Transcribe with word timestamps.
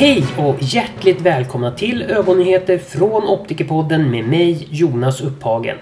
Hej 0.00 0.24
och 0.38 0.56
hjärtligt 0.60 1.20
välkomna 1.20 1.70
till 1.70 2.02
ögonnyheter 2.02 2.78
från 2.78 3.28
Optikerpodden 3.28 4.10
med 4.10 4.24
mig 4.24 4.68
Jonas 4.70 5.20
Upphagen. 5.20 5.76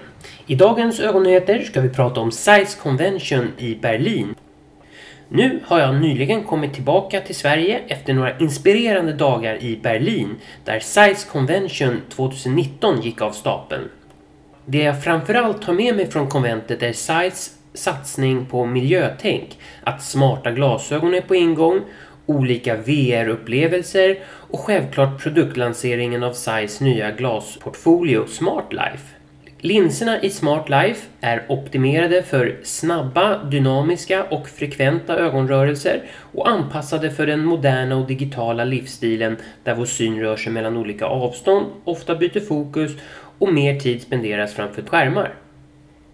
I 0.47 0.55
dagens 0.55 0.99
ögonnyheter 0.99 1.59
ska 1.59 1.81
vi 1.81 1.89
prata 1.89 2.19
om 2.19 2.31
Size 2.31 2.77
Convention 2.83 3.51
i 3.57 3.75
Berlin. 3.75 4.35
Nu 5.29 5.59
har 5.65 5.79
jag 5.79 5.95
nyligen 5.95 6.43
kommit 6.43 6.73
tillbaka 6.73 7.21
till 7.21 7.35
Sverige 7.35 7.79
efter 7.87 8.13
några 8.13 8.37
inspirerande 8.37 9.13
dagar 9.13 9.63
i 9.63 9.79
Berlin 9.83 10.35
där 10.65 10.79
Size 10.79 11.27
Convention 11.31 12.01
2019 12.09 13.01
gick 13.01 13.21
av 13.21 13.31
stapeln. 13.31 13.83
Det 14.65 14.83
jag 14.83 15.03
framförallt 15.03 15.61
tar 15.61 15.73
med 15.73 15.95
mig 15.95 16.11
från 16.11 16.27
konventet 16.27 16.83
är 16.83 16.93
Size 16.93 17.51
satsning 17.73 18.45
på 18.45 18.65
miljötänk, 18.65 19.57
att 19.83 20.03
smarta 20.03 20.51
glasögon 20.51 21.13
är 21.13 21.21
på 21.21 21.35
ingång 21.35 21.81
olika 22.27 22.75
VR-upplevelser 22.75 24.17
och 24.25 24.59
självklart 24.59 25.23
produktlanseringen 25.23 26.23
av 26.23 26.33
SAIs 26.33 26.81
nya 26.81 27.11
glasportfolio 27.11 28.27
Smart 28.27 28.73
Life. 28.73 29.17
Linserna 29.59 30.21
i 30.21 30.29
Smart 30.29 30.69
Life 30.69 31.07
är 31.21 31.45
optimerade 31.49 32.23
för 32.23 32.57
snabba, 32.63 33.43
dynamiska 33.43 34.23
och 34.23 34.49
frekventa 34.49 35.17
ögonrörelser 35.17 36.01
och 36.33 36.49
anpassade 36.49 37.11
för 37.11 37.27
den 37.27 37.45
moderna 37.45 37.95
och 37.97 38.07
digitala 38.07 38.63
livsstilen 38.63 39.37
där 39.63 39.75
vår 39.75 39.85
syn 39.85 40.19
rör 40.19 40.35
sig 40.35 40.51
mellan 40.51 40.77
olika 40.77 41.05
avstånd, 41.05 41.65
ofta 41.83 42.15
byter 42.15 42.39
fokus 42.39 42.91
och 43.39 43.53
mer 43.53 43.79
tid 43.79 44.01
spenderas 44.01 44.53
framför 44.53 44.81
skärmar. 44.81 45.33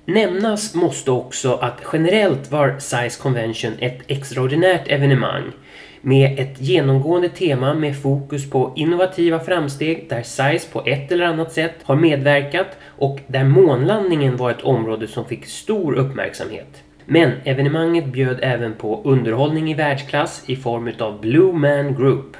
Nämnas 0.05 0.75
måste 0.75 1.11
också 1.11 1.53
att 1.53 1.81
generellt 1.93 2.51
var 2.51 2.79
Size 2.79 3.21
Convention 3.21 3.73
ett 3.79 4.01
extraordinärt 4.07 4.87
evenemang 4.87 5.51
med 6.05 6.39
ett 6.39 6.61
genomgående 6.61 7.29
tema 7.29 7.73
med 7.73 8.01
fokus 8.01 8.49
på 8.49 8.73
innovativa 8.75 9.39
framsteg 9.39 10.05
där 10.09 10.23
SAIS 10.23 10.65
på 10.65 10.83
ett 10.85 11.11
eller 11.11 11.25
annat 11.25 11.51
sätt 11.51 11.75
har 11.83 11.95
medverkat 11.95 12.67
och 12.85 13.19
där 13.27 13.43
månlandningen 13.43 14.37
var 14.37 14.51
ett 14.51 14.61
område 14.61 15.07
som 15.07 15.25
fick 15.25 15.45
stor 15.45 15.93
uppmärksamhet. 15.93 16.83
Men 17.05 17.31
evenemanget 17.43 18.05
bjöd 18.05 18.39
även 18.41 18.73
på 18.73 19.01
underhållning 19.03 19.71
i 19.71 19.73
världsklass 19.73 20.43
i 20.45 20.55
form 20.55 20.91
av 20.99 21.21
Blue 21.21 21.53
Man 21.53 21.95
Group. 21.95 22.37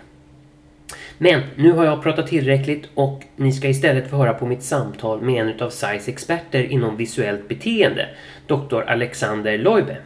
Men 1.18 1.42
nu 1.56 1.72
har 1.72 1.86
jag 1.86 2.04
pratat 2.04 2.28
tillräckligt 2.28 2.90
och 2.94 3.24
ni 3.36 3.52
ska 3.52 3.68
istället 3.68 4.10
få 4.10 4.16
höra 4.16 4.34
på 4.34 4.46
mitt 4.46 4.64
samtal 4.64 5.22
med 5.22 5.42
en 5.42 5.62
av 5.62 5.70
SAIS 5.70 6.08
experter 6.08 6.64
inom 6.64 6.98
visuellt 6.98 7.48
beteende, 7.48 8.08
Dr. 8.48 8.82
Alexander 8.88 9.58
Loibe. 9.58 9.98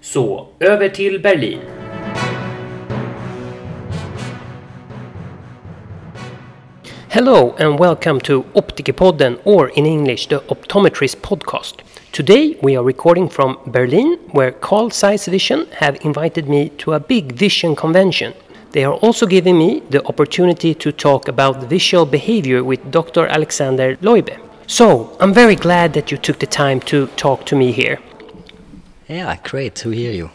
Så, 0.00 0.48
över 0.60 0.88
till 0.88 1.20
Berlin. 1.20 1.60
Hello 7.14 7.54
and 7.60 7.78
welcome 7.78 8.18
to 8.22 8.42
Optikerpodden, 8.56 9.40
or 9.44 9.68
in 9.68 9.86
English, 9.86 10.26
the 10.26 10.40
Optometrist 10.48 11.18
podcast. 11.18 11.74
Today 12.10 12.58
we 12.60 12.76
are 12.76 12.82
recording 12.82 13.28
from 13.28 13.56
Berlin, 13.68 14.18
where 14.32 14.50
Carl 14.50 14.90
Zeiss 14.90 15.26
Vision 15.26 15.68
have 15.78 16.04
invited 16.04 16.48
me 16.48 16.70
to 16.70 16.92
a 16.94 16.98
big 16.98 17.30
vision 17.30 17.76
convention. 17.76 18.34
They 18.72 18.82
are 18.82 18.94
also 18.94 19.26
giving 19.26 19.56
me 19.56 19.80
the 19.90 20.04
opportunity 20.08 20.74
to 20.74 20.90
talk 20.90 21.28
about 21.28 21.62
visual 21.70 22.04
behavior 22.04 22.64
with 22.64 22.90
Dr. 22.90 23.28
Alexander 23.28 23.94
Leube. 24.02 24.36
So, 24.66 25.16
I'm 25.20 25.32
very 25.32 25.54
glad 25.54 25.92
that 25.92 26.10
you 26.10 26.18
took 26.18 26.40
the 26.40 26.48
time 26.48 26.80
to 26.90 27.06
talk 27.14 27.46
to 27.46 27.54
me 27.54 27.70
here. 27.70 28.00
Yeah, 29.08 29.36
great 29.44 29.76
to 29.76 29.90
hear 29.90 30.10
you. 30.10 30.30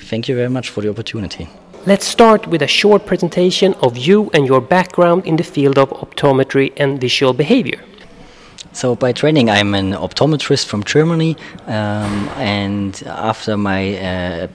Thank 0.00 0.28
you 0.28 0.36
very 0.36 0.50
much 0.50 0.68
for 0.68 0.82
the 0.82 0.90
opportunity. 0.90 1.48
Let's 1.86 2.06
start 2.06 2.46
with 2.46 2.60
a 2.60 2.66
short 2.66 3.06
presentation 3.06 3.72
of 3.80 3.96
you 3.96 4.28
and 4.34 4.46
your 4.46 4.60
background 4.60 5.24
in 5.24 5.36
the 5.36 5.42
field 5.42 5.78
of 5.78 5.88
optometry 5.88 6.74
and 6.76 7.00
visual 7.00 7.32
behavior. 7.32 7.82
So, 8.72 8.94
by 8.94 9.12
training, 9.12 9.50
I'm 9.50 9.74
an 9.74 9.92
optometrist 9.92 10.66
from 10.66 10.84
Germany, 10.84 11.36
um, 11.66 12.28
and 12.36 13.02
after 13.04 13.56
my 13.56 13.98
uh, 13.98 14.46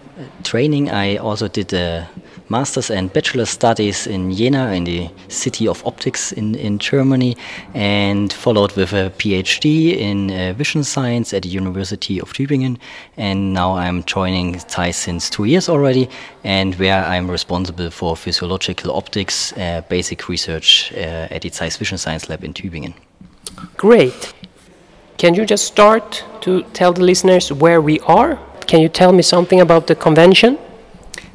training, 0.43 0.89
I 0.89 1.17
also 1.17 1.49
did 1.49 1.73
a 1.73 2.07
master's 2.47 2.89
and 2.89 3.11
bachelor 3.11 3.45
studies 3.45 4.07
in 4.07 4.31
Jena, 4.31 4.71
in 4.71 4.85
the 4.85 5.09
city 5.27 5.67
of 5.67 5.85
optics 5.85 6.31
in, 6.31 6.55
in 6.55 6.79
Germany, 6.79 7.35
and 7.73 8.31
followed 8.31 8.73
with 8.77 8.93
a 8.93 9.11
PhD 9.17 9.97
in 9.97 10.31
uh, 10.31 10.53
vision 10.53 10.85
science 10.85 11.33
at 11.33 11.43
the 11.43 11.49
University 11.49 12.21
of 12.21 12.31
Tübingen. 12.31 12.77
And 13.17 13.53
now 13.53 13.75
I'm 13.75 14.03
joining 14.05 14.59
Zeiss 14.59 14.95
since 14.95 15.29
two 15.29 15.43
years 15.43 15.67
already, 15.67 16.07
and 16.45 16.73
where 16.75 17.03
I'm 17.03 17.29
responsible 17.29 17.89
for 17.91 18.15
physiological 18.15 18.95
optics, 18.95 19.51
uh, 19.57 19.81
basic 19.89 20.29
research 20.29 20.93
uh, 20.93 21.27
at 21.31 21.41
the 21.41 21.49
Zeiss 21.49 21.75
Vision 21.75 21.97
Science 21.97 22.29
Lab 22.29 22.45
in 22.45 22.53
Tübingen. 22.53 22.93
Great. 23.77 24.33
Can 25.17 25.33
you 25.33 25.45
just 25.45 25.65
start 25.65 26.23
to 26.41 26.63
tell 26.73 26.93
the 26.93 27.03
listeners 27.03 27.51
where 27.51 27.81
we 27.81 27.99
are? 28.01 28.37
Can 28.67 28.81
you 28.81 28.89
tell 28.89 29.11
me 29.11 29.21
something 29.21 29.61
about 29.61 29.87
the 29.87 29.95
convention? 29.95 30.57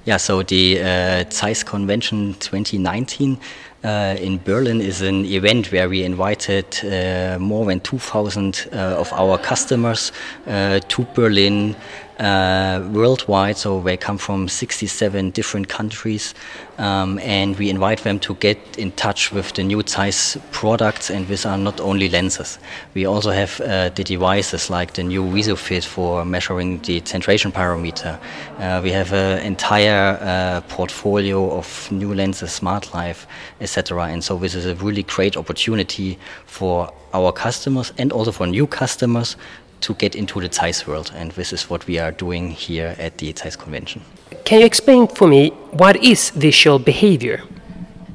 Yeah, 0.04 0.16
so 0.16 0.42
the 0.42 0.80
uh, 0.80 1.30
Zeiss 1.30 1.62
Convention 1.62 2.34
2019 2.34 3.38
uh, 3.82 4.16
in 4.18 4.38
Berlin 4.38 4.80
is 4.80 5.02
an 5.02 5.24
event 5.24 5.72
where 5.72 5.88
we 5.88 6.04
invited 6.04 6.66
uh, 6.84 7.38
more 7.38 7.66
than 7.66 7.80
2,000 7.80 8.68
uh, 8.72 8.76
of 8.98 9.12
our 9.12 9.38
customers 9.38 10.12
uh, 10.46 10.80
to 10.88 11.06
Berlin 11.14 11.76
uh, 12.20 12.86
worldwide. 12.92 13.56
So 13.56 13.80
they 13.80 13.96
come 13.96 14.18
from 14.18 14.48
67 14.48 15.30
different 15.30 15.68
countries, 15.68 16.34
um, 16.78 17.18
and 17.20 17.58
we 17.58 17.70
invite 17.70 18.02
them 18.02 18.18
to 18.20 18.34
get 18.34 18.58
in 18.78 18.92
touch 18.92 19.32
with 19.32 19.52
the 19.54 19.64
new 19.64 19.82
Zeiss 19.86 20.36
products. 20.52 21.10
And 21.10 21.26
these 21.26 21.46
are 21.46 21.58
not 21.58 21.80
only 21.80 22.08
lenses. 22.08 22.58
We 22.94 23.06
also 23.06 23.30
have 23.30 23.60
uh, 23.60 23.88
the 23.88 24.04
devices 24.04 24.70
like 24.70 24.92
the 24.92 25.02
new 25.02 25.24
VisuFit 25.24 25.84
for 25.84 26.24
measuring 26.24 26.80
the 26.82 27.00
centration 27.00 27.52
parameter. 27.52 28.18
Uh, 28.58 28.80
we 28.82 28.90
have 28.92 29.12
an 29.12 29.38
entire 29.44 30.18
uh, 30.20 30.60
portfolio 30.68 31.50
of 31.56 31.90
new 31.90 32.14
lenses, 32.14 32.52
Smart 32.52 32.92
Life, 32.94 33.26
etc. 33.60 34.04
And 34.04 34.22
so 34.22 34.36
this 34.36 34.54
is 34.54 34.66
a 34.66 34.74
really 34.74 35.02
great 35.02 35.36
opportunity 35.36 36.18
for 36.46 36.92
our 37.12 37.32
customers 37.32 37.92
and 37.98 38.12
also 38.12 38.30
for 38.30 38.46
new 38.46 38.66
customers 38.66 39.36
to 39.80 39.94
get 39.94 40.14
into 40.14 40.40
the 40.40 40.52
Zeiss 40.52 40.86
world. 40.86 41.12
And 41.14 41.32
this 41.32 41.52
is 41.52 41.70
what 41.70 41.86
we 41.86 41.98
are 41.98 42.12
doing 42.12 42.50
here 42.50 42.94
at 42.98 43.18
the 43.18 43.32
Zeiss 43.32 43.56
convention. 43.56 44.02
Can 44.44 44.60
you 44.60 44.66
explain 44.66 45.06
for 45.06 45.28
me 45.28 45.50
what 45.72 45.96
is 46.02 46.30
visual 46.30 46.78
behavior? 46.78 47.42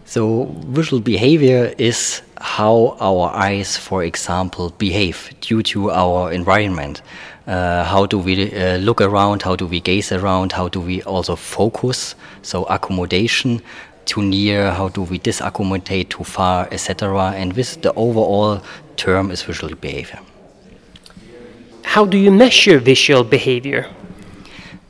So, 0.05 0.45
visual 0.67 1.01
behavior 1.01 1.73
is 1.77 2.21
how 2.39 2.95
our 2.99 3.31
eyes, 3.33 3.75
for 3.75 4.03
example, 4.03 4.69
behave 4.77 5.33
due 5.41 5.63
to 5.63 5.91
our 5.91 6.31
environment. 6.31 7.01
Uh, 7.47 7.83
how 7.83 8.05
do 8.05 8.19
we 8.19 8.53
uh, 8.53 8.77
look 8.77 9.01
around? 9.01 9.41
How 9.41 9.55
do 9.55 9.65
we 9.65 9.79
gaze 9.79 10.11
around? 10.11 10.51
How 10.51 10.67
do 10.67 10.79
we 10.79 11.01
also 11.03 11.35
focus? 11.35 12.15
So, 12.43 12.65
accommodation 12.65 13.61
too 14.05 14.21
near, 14.21 14.71
how 14.71 14.89
do 14.89 15.01
we 15.01 15.17
disaccommodate 15.17 16.09
too 16.09 16.23
far, 16.23 16.67
etc. 16.71 17.31
And 17.31 17.53
this, 17.53 17.75
the 17.75 17.91
overall 17.93 18.61
term 18.97 19.31
is 19.31 19.41
visual 19.41 19.73
behavior 19.75 20.19
how 21.95 22.03
do 22.03 22.17
you 22.17 22.29
measure 22.29 22.77
visual 22.77 23.23
behavior? 23.23 23.87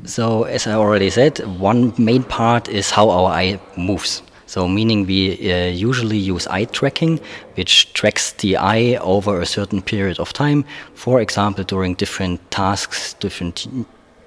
So, 0.05 0.45
as 0.45 0.65
I 0.65 0.73
already 0.73 1.11
said, 1.11 1.37
one 1.59 1.93
main 1.99 2.23
part 2.23 2.67
is 2.67 2.89
how 2.89 3.11
our 3.11 3.29
eye 3.29 3.59
moves. 3.77 4.23
So, 4.47 4.67
meaning 4.67 5.05
we 5.05 5.19
uh, 5.53 5.67
usually 5.67 6.17
use 6.17 6.47
eye 6.47 6.65
tracking, 6.65 7.19
which 7.53 7.93
tracks 7.93 8.31
the 8.31 8.57
eye 8.57 8.97
over 9.01 9.39
a 9.39 9.45
certain 9.45 9.83
period 9.83 10.19
of 10.19 10.33
time. 10.33 10.65
For 10.95 11.21
example, 11.21 11.63
during 11.63 11.93
different 11.93 12.39
tasks, 12.49 13.13
different 13.13 13.67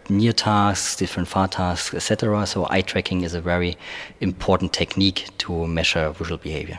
near 0.09 0.33
tasks, 0.33 0.95
different 0.95 1.29
far 1.29 1.49
tasks, 1.49 1.95
etc. 1.95 2.47
So, 2.47 2.69
eye 2.71 2.83
tracking 2.83 3.23
is 3.23 3.35
a 3.35 3.41
very 3.41 3.77
important 4.21 4.73
technique 4.73 5.27
to 5.39 5.67
measure 5.67 6.11
visual 6.11 6.39
behavior. 6.39 6.79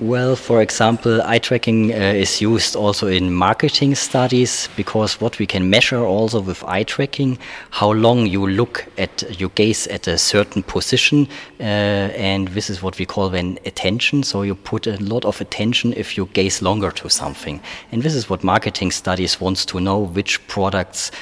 Well, 0.00 0.34
for 0.34 0.62
example, 0.62 1.22
eye 1.22 1.38
tracking 1.38 1.92
uh, 1.92 1.96
is 1.96 2.40
used 2.40 2.74
also 2.74 3.06
in 3.06 3.32
marketing 3.32 3.94
studies 3.94 4.68
because 4.74 5.20
what 5.20 5.38
we 5.38 5.46
can 5.46 5.70
measure 5.70 6.00
also 6.00 6.40
with 6.40 6.64
eye 6.64 6.82
tracking, 6.82 7.38
how 7.70 7.92
long 7.92 8.26
you 8.26 8.44
look 8.46 8.86
at, 8.98 9.22
you 9.38 9.50
gaze 9.50 9.86
at 9.86 10.08
a 10.08 10.18
certain 10.18 10.64
position, 10.64 11.28
uh, 11.60 11.62
and 11.62 12.48
this 12.48 12.68
is 12.68 12.82
what 12.82 12.98
we 12.98 13.06
call 13.06 13.28
then 13.28 13.58
attention. 13.64 14.24
So 14.24 14.42
you 14.42 14.56
put 14.56 14.88
a 14.88 14.96
lot 14.96 15.24
of 15.24 15.40
attention 15.40 15.92
if 15.92 16.16
you 16.16 16.26
gaze 16.32 16.62
longer 16.62 16.90
to 16.90 17.08
something, 17.08 17.60
and 17.92 18.02
this 18.02 18.14
is 18.14 18.28
what 18.28 18.42
marketing 18.42 18.90
studies 18.90 19.40
wants 19.40 19.64
to 19.66 19.78
know 19.78 20.00
which 20.00 20.44
products 20.48 21.12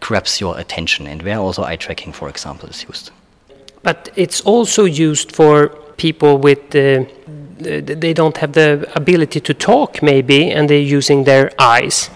grabs 0.00 0.40
your 0.40 0.58
attention, 0.58 1.06
and 1.06 1.22
where 1.22 1.38
also 1.38 1.62
eye 1.62 1.76
tracking, 1.76 2.12
for 2.12 2.28
example, 2.28 2.68
is 2.68 2.84
used. 2.86 3.12
But 3.82 4.10
it's 4.14 4.42
also 4.42 4.84
used 4.84 5.32
for 5.32 5.68
people 5.96 6.36
with. 6.36 6.74
Uh 6.74 7.06
they 7.58 8.12
don't 8.14 8.36
have 8.36 8.52
the 8.52 8.90
ability 8.94 9.40
to 9.40 9.54
talk 9.54 10.02
maybe 10.02 10.50
and 10.50 10.68
they're 10.68 10.96
using 10.96 11.24
their 11.24 11.50
eyes 11.58 12.10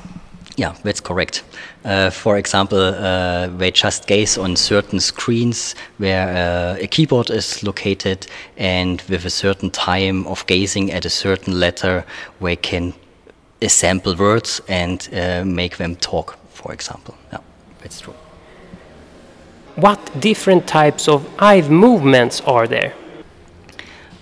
yeah 0.56 0.74
that's 0.82 1.00
correct 1.00 1.44
Uh, 1.82 2.10
for 2.10 2.36
example, 2.36 2.78
uh, 2.78 3.46
they 3.58 3.70
just 3.70 4.06
gaze 4.06 4.36
on 4.36 4.54
certain 4.56 5.00
screens 5.00 5.74
where 5.98 6.28
uh, 6.28 6.84
a 6.84 6.86
keyboard 6.86 7.30
is 7.30 7.62
located, 7.62 8.26
and 8.58 9.02
with 9.08 9.24
a 9.24 9.30
certain 9.30 9.70
time 9.70 10.26
of 10.26 10.44
gazing 10.46 10.92
at 10.92 11.06
a 11.06 11.10
certain 11.10 11.58
letter, 11.58 12.04
they 12.40 12.56
can 12.56 12.92
assemble 13.62 14.14
words 14.14 14.60
and 14.68 15.08
uh, 15.12 15.42
make 15.44 15.76
them 15.76 15.96
talk, 15.96 16.36
for 16.50 16.72
example. 16.72 17.14
Yeah, 17.32 17.40
that's 17.82 18.00
true. 18.00 18.14
What 19.76 19.98
different 20.20 20.66
types 20.66 21.08
of 21.08 21.22
eye 21.38 21.62
movements 21.62 22.42
are 22.42 22.66
there? 22.68 22.92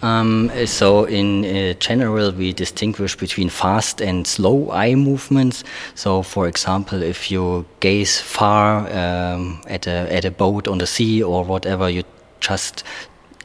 Um, 0.02 0.50
so, 0.66 1.04
in 1.04 1.44
uh, 1.44 1.72
general, 1.74 2.30
we 2.30 2.52
distinguish 2.52 3.16
between 3.16 3.48
fast 3.48 4.00
and 4.00 4.26
slow 4.26 4.70
eye 4.70 4.94
movements. 4.94 5.64
So, 5.94 6.22
for 6.22 6.46
example, 6.46 7.02
if 7.02 7.30
you 7.30 7.66
gaze 7.80 8.20
far 8.20 8.86
um, 8.92 9.60
at 9.66 9.86
a 9.86 10.06
at 10.14 10.24
a 10.24 10.30
boat 10.30 10.68
on 10.68 10.78
the 10.78 10.86
sea 10.86 11.22
or 11.22 11.44
whatever, 11.44 11.90
you 11.90 12.04
just 12.40 12.84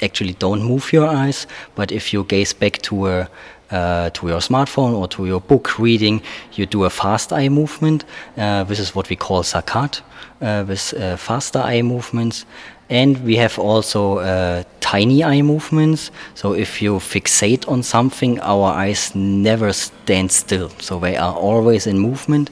actually 0.02 0.34
don't 0.34 0.62
move 0.64 0.94
your 0.94 1.08
eyes. 1.08 1.48
But 1.76 1.92
if 1.92 2.14
you 2.14 2.24
gaze 2.24 2.54
back 2.54 2.82
to 2.84 3.08
a 3.08 3.30
uh, 3.72 4.12
to 4.12 4.28
your 4.28 4.40
smartphone 4.40 4.94
or 4.94 5.08
to 5.08 5.26
your 5.26 5.42
book 5.42 5.80
reading, 5.80 6.22
you 6.54 6.66
do 6.66 6.84
a 6.84 6.90
fast 6.90 7.34
eye 7.34 7.50
movement. 7.50 8.06
Uh, 8.38 8.64
this 8.64 8.80
is 8.80 8.94
what 8.94 9.10
we 9.10 9.16
call 9.16 9.42
saccade, 9.44 10.02
uh, 10.42 10.64
with 10.68 10.94
uh, 10.94 11.18
faster 11.18 11.60
eye 11.60 11.82
movements. 11.82 12.46
And 12.94 13.18
we 13.26 13.38
have 13.38 13.58
also 13.58 14.20
uh, 14.20 14.64
tiny 14.80 15.24
eye 15.24 15.42
movements. 15.42 16.12
So 16.36 16.54
if 16.54 16.80
you 16.80 17.00
fixate 17.00 17.68
on 17.68 17.82
something, 17.82 18.40
our 18.42 18.72
eyes 18.72 19.16
never 19.16 19.74
stand 19.74 20.32
still. 20.32 20.70
So 20.80 21.00
they 21.00 21.18
are 21.18 21.34
always 21.34 21.88
in 21.88 21.98
movement. 21.98 22.52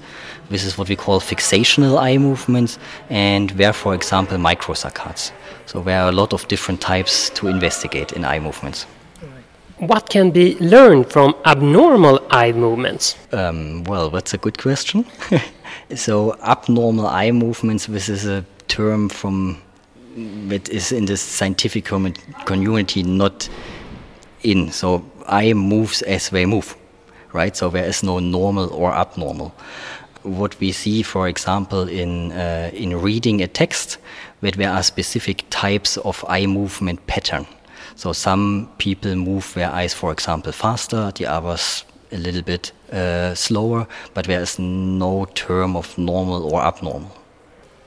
This 0.50 0.64
is 0.66 0.80
what 0.80 0.90
we 0.90 0.96
call 0.96 1.20
fixational 1.20 2.00
eye 2.00 2.18
movements, 2.18 2.80
and 3.12 3.52
where, 3.52 3.72
for 3.72 3.94
example, 3.94 4.38
microsaccades. 4.40 5.32
So 5.68 5.80
there 5.82 6.02
are 6.02 6.10
a 6.10 6.12
lot 6.12 6.34
of 6.34 6.48
different 6.48 6.82
types 6.82 7.30
to 7.36 7.48
investigate 7.48 8.12
in 8.14 8.26
eye 8.26 8.40
movements. 8.40 8.88
What 9.78 10.10
can 10.10 10.32
be 10.32 10.58
learned 10.60 11.12
from 11.12 11.36
abnormal 11.46 12.20
eye 12.32 12.52
movements? 12.52 13.16
Um, 13.32 13.84
well, 13.84 14.10
that's 14.10 14.34
a 14.34 14.40
good 14.40 14.58
question. 14.58 15.06
so, 15.96 16.36
abnormal 16.42 17.06
eye 17.06 17.32
movements, 17.32 17.86
this 17.86 18.10
is 18.10 18.26
a 18.26 18.44
term 18.68 19.08
from 19.08 19.62
that 20.50 20.70
is 20.70 20.92
in 20.92 21.06
the 21.06 21.18
scientific 21.18 21.86
community 22.46 23.04
not 23.04 23.50
in. 24.44 24.72
So, 24.72 25.04
eye 25.28 25.54
moves 25.54 26.02
as 26.02 26.30
they 26.30 26.46
move, 26.46 26.76
right? 27.34 27.56
So, 27.56 27.70
there 27.70 27.86
is 27.86 28.04
no 28.04 28.20
normal 28.20 28.74
or 28.74 28.94
abnormal. 28.94 29.54
What 30.24 30.60
we 30.60 30.72
see, 30.72 31.04
for 31.04 31.28
example, 31.28 31.88
in 31.88 32.32
uh, 32.32 32.70
in 32.74 33.02
reading 33.02 33.42
a 33.42 33.48
text, 33.48 33.98
that 34.42 34.56
there 34.56 34.72
are 34.72 34.84
specific 34.84 35.44
types 35.50 35.98
of 35.98 36.24
eye 36.28 36.46
movement 36.46 37.06
pattern. 37.08 37.48
So 37.96 38.14
some 38.14 38.70
people 38.78 39.16
move 39.16 39.54
their 39.54 39.72
eyes, 39.72 39.94
for 39.94 40.12
example, 40.12 40.52
faster, 40.52 41.12
the 41.16 41.28
others 41.28 41.84
a 42.12 42.18
little 42.18 42.42
bit 42.42 42.72
uh, 42.92 43.36
slower, 43.36 43.88
but 44.14 44.26
there 44.26 44.42
is 44.42 44.60
no 44.60 45.26
term 45.36 45.76
of 45.76 45.98
normal 45.98 46.54
or 46.54 46.62
abnormal. 46.62 47.12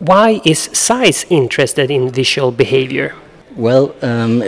Why 0.07 0.43
is 0.45 0.69
Zeiss 0.75 1.25
interested 1.31 1.91
in 1.91 2.11
visual 2.11 2.53
behavior? 2.53 3.15
Well, 3.57 3.95
um, 4.03 4.41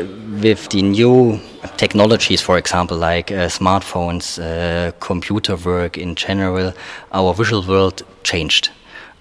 with 0.43 0.69
the 0.69 0.83
new 0.83 1.41
technologies, 1.79 2.43
for 2.43 2.59
example, 2.59 2.99
like 2.99 3.33
uh, 3.33 3.49
smartphones, 3.49 4.39
uh, 4.39 4.93
computer 5.01 5.57
work 5.57 5.97
in 5.97 6.15
general, 6.15 6.75
our 7.13 7.33
visual 7.33 7.63
world 7.67 8.03
changed. 8.23 8.69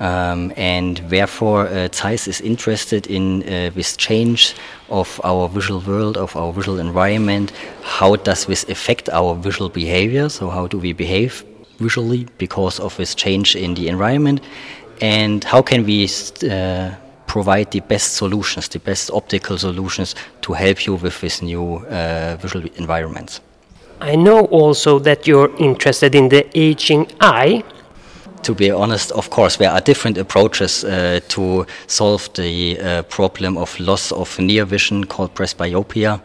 Um, 0.01 0.51
and 0.57 0.97
therefore, 1.07 1.67
uh, 1.67 1.87
Zeiss 1.93 2.27
is 2.27 2.41
interested 2.41 3.07
in 3.07 3.43
uh, 3.43 3.69
this 3.73 3.95
change 3.95 4.55
of 4.89 5.21
our 5.23 5.47
visual 5.47 5.79
world, 5.79 6.17
of 6.17 6.35
our 6.35 6.51
visual 6.51 6.79
environment. 6.79 7.53
How 7.81 8.17
does 8.17 8.45
this 8.45 8.65
affect 8.67 9.07
our 9.07 9.35
visual 9.35 9.69
behavior? 9.69 10.27
So, 10.27 10.49
how 10.49 10.67
do 10.67 10.79
we 10.79 10.91
behave 10.91 11.45
visually 11.79 12.27
because 12.37 12.81
of 12.81 12.97
this 12.97 13.15
change 13.15 13.55
in 13.55 13.73
the 13.75 13.87
environment? 13.87 14.41
And 15.01 15.43
how 15.43 15.61
can 15.61 15.85
we 15.85 16.07
uh, 16.49 16.91
provide 17.27 17.71
the 17.71 17.81
best 17.81 18.15
solutions, 18.15 18.69
the 18.69 18.79
best 18.79 19.11
optical 19.11 19.57
solutions 19.57 20.15
to 20.41 20.53
help 20.53 20.85
you 20.85 20.95
with 20.95 21.19
this 21.21 21.41
new 21.41 21.77
uh, 21.77 22.37
visual 22.39 22.65
environments? 22.75 23.41
I 24.01 24.15
know 24.15 24.45
also 24.45 24.99
that 24.99 25.25
you're 25.25 25.55
interested 25.57 26.15
in 26.15 26.29
the 26.29 26.45
aging 26.53 27.07
eye 27.21 27.63
to 28.45 28.53
be 28.53 28.71
honest, 28.71 29.11
of 29.11 29.29
course, 29.29 29.57
there 29.57 29.71
are 29.71 29.81
different 29.81 30.17
approaches 30.17 30.83
uh, 30.83 31.19
to 31.29 31.65
solve 31.87 32.31
the 32.33 32.79
uh, 32.79 33.01
problem 33.03 33.57
of 33.57 33.79
loss 33.79 34.11
of 34.11 34.39
near 34.39 34.65
vision 34.65 35.03
called 35.03 35.33
presbyopia. 35.33 36.21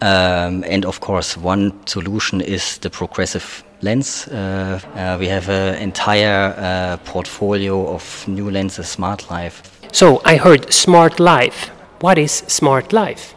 Um, 0.00 0.64
and 0.66 0.84
of 0.84 1.00
course, 1.00 1.36
one 1.36 1.72
solution 1.86 2.40
is 2.40 2.78
the 2.78 2.90
progressive 2.90 3.64
lens. 3.82 4.26
Uh, 4.28 4.80
uh 4.96 5.16
we 5.20 5.28
have 5.28 5.48
an 5.48 5.74
entire 5.82 6.54
uh, 6.56 6.96
portfolio 7.04 7.86
of 7.94 8.26
new 8.26 8.50
lenses, 8.50 8.88
Smart 8.88 9.30
Life. 9.30 9.62
So 9.92 10.20
I 10.24 10.36
heard 10.36 10.72
Smart 10.72 11.20
Life. 11.20 11.70
What 12.00 12.18
is 12.18 12.32
Smart 12.46 12.92
Life? 12.92 13.34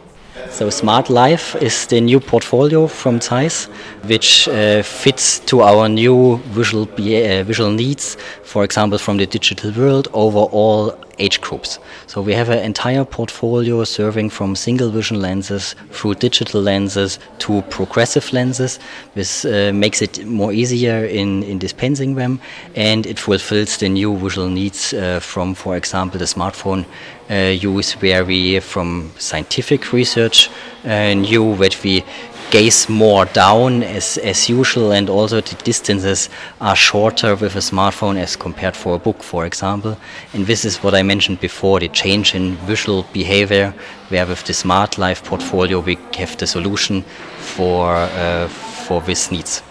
So 0.50 0.70
Smart 0.70 1.10
Life 1.10 1.56
is 1.56 1.86
the 1.86 2.00
new 2.00 2.20
portfolio 2.20 2.86
from 2.86 3.20
Zeiss, 3.20 3.64
which 4.04 4.48
uh, 4.48 4.82
fits 4.82 5.40
to 5.40 5.62
our 5.62 5.88
new 5.88 6.36
visual 6.52 6.84
uh, 6.84 7.42
visual 7.44 7.70
needs. 7.70 8.16
For 8.44 8.64
example, 8.64 8.98
from 8.98 9.16
the 9.16 9.26
digital 9.26 9.72
world 9.72 10.08
over 10.12 10.40
all 10.40 10.94
age 11.18 11.40
groups. 11.40 11.78
So 12.06 12.22
we 12.22 12.34
have 12.34 12.48
an 12.48 12.58
entire 12.58 13.04
portfolio 13.04 13.84
serving 13.84 14.30
from 14.30 14.56
single 14.56 14.90
vision 14.90 15.20
lenses 15.20 15.74
through 15.90 16.14
digital 16.16 16.60
lenses 16.60 17.18
to 17.40 17.62
progressive 17.62 18.32
lenses. 18.32 18.78
This 19.14 19.44
uh, 19.44 19.72
makes 19.74 20.02
it 20.02 20.24
more 20.26 20.52
easier 20.52 21.04
in, 21.04 21.42
in 21.42 21.58
dispensing 21.58 22.14
them 22.14 22.40
and 22.74 23.06
it 23.06 23.18
fulfills 23.18 23.76
the 23.78 23.88
new 23.88 24.16
visual 24.16 24.48
needs 24.48 24.92
uh, 24.92 25.20
from, 25.20 25.54
for 25.54 25.76
example, 25.76 26.18
the 26.18 26.24
smartphone 26.26 26.84
uh, 27.30 27.50
use 27.50 27.92
where 27.94 28.24
we, 28.24 28.60
from 28.60 29.10
scientific 29.18 29.92
research, 29.92 30.50
uh, 30.84 31.14
knew 31.14 31.56
that 31.56 31.82
we 31.82 32.04
gaze 32.52 32.86
more 32.88 33.24
down 33.24 33.82
as, 33.82 34.18
as 34.18 34.48
usual, 34.48 34.92
and 34.92 35.08
also 35.08 35.40
the 35.40 35.56
distances 35.64 36.28
are 36.60 36.76
shorter 36.76 37.34
with 37.34 37.56
a 37.56 37.60
smartphone 37.60 38.18
as 38.18 38.36
compared 38.36 38.76
for 38.76 38.94
a 38.94 38.98
book, 38.98 39.22
for 39.22 39.46
example. 39.46 39.96
And 40.34 40.46
this 40.46 40.64
is 40.64 40.76
what 40.82 40.94
I 40.94 41.02
mentioned 41.02 41.40
before 41.40 41.80
the 41.80 41.88
change 41.88 42.34
in 42.34 42.56
visual 42.66 43.06
behavior, 43.12 43.74
where 44.10 44.26
with 44.26 44.44
the 44.44 44.52
Smart 44.52 44.98
Life 44.98 45.24
portfolio 45.24 45.80
we 45.80 45.96
have 46.18 46.36
the 46.36 46.46
solution 46.46 47.02
for, 47.38 47.94
uh, 47.96 48.48
for 48.48 49.00
these 49.00 49.32
needs. 49.32 49.62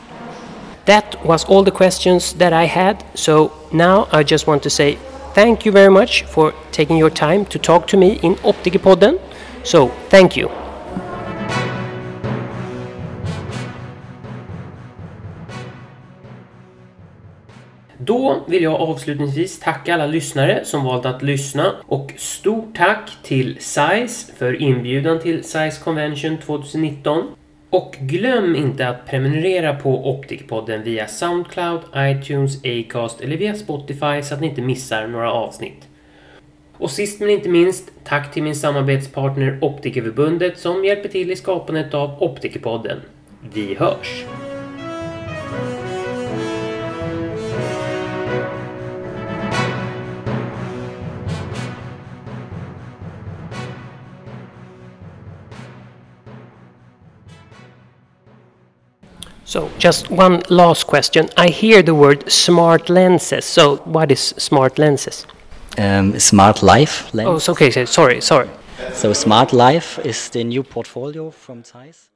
That 0.85 1.23
was 1.23 1.45
all 1.45 1.63
the 1.63 1.71
questions 1.71 2.33
that 2.33 2.51
I 2.51 2.65
had. 2.65 3.05
So 3.13 3.53
now 3.71 4.07
I 4.11 4.23
just 4.23 4.47
want 4.47 4.63
to 4.63 4.69
say 4.71 4.97
thank 5.35 5.65
you 5.65 5.71
very 5.71 5.91
much 5.91 6.23
for 6.23 6.53
taking 6.71 6.97
your 6.97 7.11
time 7.11 7.45
to 7.45 7.59
talk 7.59 7.85
to 7.87 7.97
me 7.97 8.19
in 8.23 8.35
Optikerpodden. 8.37 9.19
So 9.63 9.89
thank 10.09 10.35
you. 10.35 10.60
Då 18.05 18.43
vill 18.47 18.63
jag 18.63 18.73
avslutningsvis 18.73 19.59
tacka 19.59 19.93
alla 19.93 20.07
lyssnare 20.07 20.65
som 20.65 20.83
valt 20.83 21.05
att 21.05 21.21
lyssna 21.21 21.75
och 21.85 22.13
stort 22.17 22.75
tack 22.77 23.09
till 23.23 23.57
SISE 23.59 24.33
för 24.37 24.61
inbjudan 24.61 25.19
till 25.19 25.43
SISE 25.43 25.83
Convention 25.83 26.37
2019. 26.37 27.23
Och 27.69 27.95
glöm 27.99 28.55
inte 28.55 28.87
att 28.87 29.05
prenumerera 29.05 29.75
på 29.75 30.09
Optikpodden 30.09 30.83
via 30.83 31.07
Soundcloud, 31.07 31.81
iTunes, 31.95 32.57
Acast 32.65 33.21
eller 33.21 33.37
via 33.37 33.55
Spotify 33.55 34.21
så 34.23 34.33
att 34.33 34.41
ni 34.41 34.47
inte 34.47 34.61
missar 34.61 35.07
några 35.07 35.31
avsnitt. 35.31 35.87
Och 36.77 36.91
sist 36.91 37.19
men 37.19 37.29
inte 37.29 37.49
minst, 37.49 37.91
tack 38.03 38.33
till 38.33 38.43
min 38.43 38.55
samarbetspartner 38.55 39.57
Optikerförbundet 39.61 40.59
som 40.59 40.85
hjälper 40.85 41.09
till 41.09 41.31
i 41.31 41.35
skapandet 41.35 41.93
av 41.93 42.23
Optikerpodden. 42.23 42.99
Vi 43.53 43.75
hörs! 43.75 44.25
So 59.51 59.69
just 59.77 60.09
one 60.09 60.43
last 60.49 60.87
question. 60.87 61.27
I 61.35 61.49
hear 61.49 61.83
the 61.83 61.93
word 61.93 62.31
smart 62.31 62.89
lenses. 62.89 63.43
So 63.43 63.75
what 63.83 64.09
is 64.09 64.33
smart 64.37 64.79
lenses? 64.79 65.25
Um, 65.77 66.17
smart 66.19 66.63
Life 66.63 67.13
lens. 67.13 67.49
Oh, 67.49 67.51
okay. 67.51 67.85
Sorry, 67.85 68.21
sorry. 68.21 68.49
So 68.93 69.11
Smart 69.11 69.51
Life 69.51 69.99
is 70.05 70.29
the 70.29 70.45
new 70.45 70.63
portfolio 70.63 71.31
from 71.31 71.65
Zeiss. 71.65 72.09